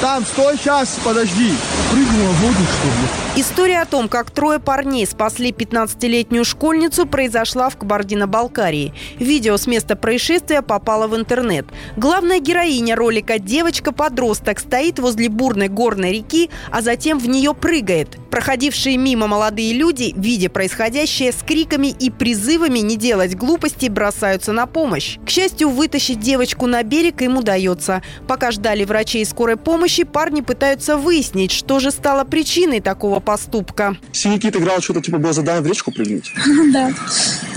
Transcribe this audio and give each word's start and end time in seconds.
Там, 0.00 0.24
стой, 0.24 0.56
сейчас, 0.56 0.96
подожди. 1.04 1.52
Прыгнула 1.90 2.30
в 2.30 2.40
воду, 2.40 2.54
что 2.54 2.86
ли? 2.86 3.40
История 3.40 3.80
о 3.80 3.84
том, 3.84 4.08
как 4.08 4.30
трое 4.30 4.60
парней 4.60 5.04
спасли 5.06 5.50
15-летнюю 5.50 6.44
школьницу, 6.44 7.04
произошла 7.04 7.68
в 7.68 7.76
Кабардино-Балкарии. 7.76 8.94
Видео 9.18 9.56
с 9.56 9.66
места 9.66 9.96
происшествия 9.96 10.62
попало 10.62 11.08
в 11.08 11.16
интернет. 11.16 11.66
Главная 11.96 12.38
героиня 12.38 12.94
ролика 12.94 13.40
девочка-подросток 13.40 14.60
стоит 14.60 15.00
возле 15.00 15.28
бурной 15.28 15.68
горной 15.68 16.12
реки, 16.12 16.48
а 16.70 16.80
затем 16.80 17.18
в 17.18 17.28
нее 17.28 17.52
прыгает. 17.52 18.18
Проходившие 18.30 18.96
мимо 18.96 19.26
молодые 19.26 19.72
люди, 19.72 20.12
видя 20.16 20.50
происходящее, 20.50 21.32
с 21.32 21.42
криками 21.42 21.88
и 21.88 22.10
призывами 22.10 22.80
не 22.80 22.96
делать 22.96 23.34
глупостей, 23.34 23.88
бросаются 23.88 24.52
на 24.52 24.66
помощь. 24.66 25.18
К 25.24 25.30
счастью, 25.30 25.70
вытащить 25.70 26.20
девочку 26.20 26.66
на 26.66 26.82
берег 26.82 27.22
им 27.22 27.38
удается. 27.38 28.02
Пока 28.26 28.50
ждали 28.50 28.84
врачей 28.84 29.24
скорой 29.24 29.56
помощи, 29.56 30.04
парни 30.04 30.40
пытаются 30.40 30.96
выяснить, 30.96 31.52
что 31.52 31.78
же 31.78 31.90
стало 31.90 32.24
причиной 32.24 32.80
такого 32.80 33.20
поступка. 33.20 33.96
Синий 34.12 34.38
играл, 34.38 34.80
что-то 34.80 35.00
типа 35.00 35.18
было 35.18 35.32
задание 35.32 35.62
в 35.62 35.66
речку 35.66 35.92
прыгнуть. 35.92 36.32
Да. 36.72 36.92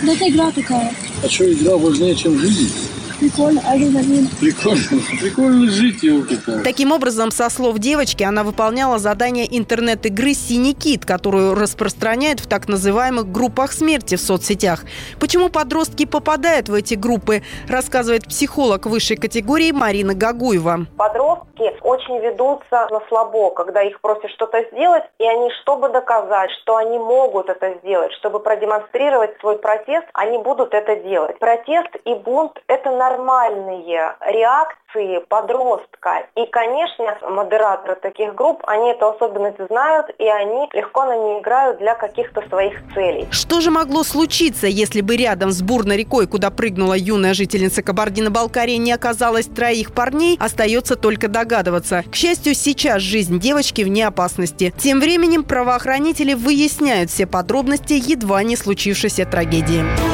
Да 0.04 0.14
это 0.14 0.30
игра 0.30 0.52
такая. 0.52 0.94
А 1.24 1.30
что, 1.30 1.52
игра 1.52 1.76
важнее, 1.76 2.16
чем 2.16 2.40
жизнь? 2.40 2.72
Прикольно, 3.22 3.62
адреналин. 3.62 4.28
Прикольно. 4.40 4.82
Прикольно 5.22 5.70
жить, 5.70 6.02
елки-то. 6.02 6.62
Таким 6.64 6.92
образом, 6.92 7.30
со 7.30 7.52
слов 7.52 7.78
девочки, 7.78 8.24
она 8.24 8.44
выполняла 8.44 8.98
задание 8.98 9.46
интернет-игры 9.60 10.34
«Синий 10.34 10.74
кит», 10.74 11.06
которую 11.06 11.54
распространяют 11.54 12.40
в 12.40 12.48
так 12.48 12.68
называемых 12.68 13.32
группах 13.32 13.74
смерти 13.74 14.16
в 14.16 14.22
соцсетях. 14.22 14.86
Почему 15.20 15.50
подростки 15.50 16.06
попадают 16.06 16.68
в 16.68 16.74
эти 16.74 16.96
группы, 16.96 17.44
рассказывает 17.68 18.26
психолог 18.26 18.88
высшей 18.88 19.18
категории 19.18 19.72
Марина 19.72 20.16
Гагуева. 20.16 20.88
Подростки 20.98 21.51
очень 21.82 22.20
ведутся 22.20 22.88
на 22.90 23.02
слабо, 23.08 23.52
когда 23.52 23.82
их 23.82 24.00
просят 24.02 24.30
что-то 24.32 24.64
сделать, 24.72 25.04
и 25.20 25.26
они, 25.26 25.50
чтобы 25.62 25.90
доказать, 25.90 26.52
что 26.62 26.76
они 26.78 26.98
могут 26.98 27.50
это 27.50 27.76
сделать, 27.84 28.12
чтобы 28.14 28.40
продемонстрировать 28.40 29.38
свой 29.40 29.58
протест, 29.58 30.08
они 30.14 30.38
будут 30.38 30.74
это 30.74 30.96
делать. 30.98 31.38
Протест 31.40 31.96
и 32.06 32.14
бунт– 32.16 32.62
это 32.68 32.92
нормальные 32.92 34.16
реакции 34.22 35.20
подростка. 35.30 36.28
И, 36.36 36.46
конечно, 36.48 37.18
модераторы 37.30 37.96
таких 37.96 38.36
групп, 38.36 38.62
они 38.68 38.92
эту 38.92 39.10
особенность 39.10 39.66
знают, 39.68 40.08
и 40.18 40.28
они 40.28 40.70
легко 40.74 41.06
на 41.06 41.18
ней 41.18 41.40
играют 41.40 41.78
для 41.80 41.96
каких-то 41.96 42.42
своих 42.50 42.82
целей. 42.94 43.28
Что 43.32 43.62
же 43.62 43.72
могло 43.72 44.04
случиться, 44.04 44.68
если 44.68 45.02
бы 45.02 45.16
рядом 45.16 45.52
с 45.52 45.62
бурной 45.62 45.98
рекой, 45.98 46.28
куда 46.28 46.50
прыгнула 46.50 46.96
юная 46.96 47.34
жительница 47.34 47.84
Кабардино-Балкарии, 47.84 48.76
не 48.76 48.92
оказалось 48.92 49.46
троих 49.46 49.94
парней, 49.94 50.38
остается 50.40 50.96
только 50.96 51.28
догадываться. 51.52 52.04
К 52.10 52.16
счастью, 52.16 52.56
сейчас 52.56 53.02
жизнь 53.02 53.40
девочки 53.40 53.82
вне 53.82 54.08
опасности. 54.08 54.74
Тем 54.78 55.02
временем 55.02 55.44
правоохранители 55.44 56.34
выясняют 56.34 57.10
все 57.10 57.26
подробности 57.28 57.94
едва 57.94 58.42
не 58.44 58.56
случившейся 58.56 59.26
трагедии. 59.26 60.11